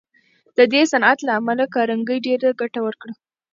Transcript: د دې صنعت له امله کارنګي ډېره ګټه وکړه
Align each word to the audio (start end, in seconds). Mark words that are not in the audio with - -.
د 0.57 0.59
دې 0.73 0.81
صنعت 0.91 1.19
له 1.27 1.31
امله 1.39 1.63
کارنګي 1.75 2.17
ډېره 2.25 2.49
ګټه 2.61 2.79
وکړه 2.83 3.13